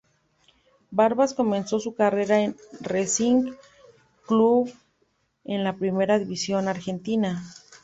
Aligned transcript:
Barbas 0.89 1.35
comenzó 1.35 1.79
su 1.79 1.93
carrera 1.93 2.39
en 2.39 2.57
Racing 2.79 3.51
Club 4.25 4.73
en 5.45 5.63
la 5.63 5.73
Primera 5.75 6.17
división 6.17 6.67
argentina. 6.67 7.43